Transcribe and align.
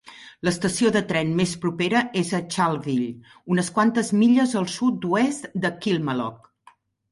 L'estació 0.47 0.89
de 0.95 1.01
tren 1.11 1.35
més 1.39 1.53
propera 1.65 2.01
és 2.21 2.31
a 2.39 2.39
Charleville, 2.55 3.35
unes 3.57 3.71
quantes 3.77 4.11
milles 4.23 4.57
cap 4.57 4.63
al 4.65 4.69
sud-oest 4.79 5.49
de 5.67 5.75
Kilmallock. 5.87 6.53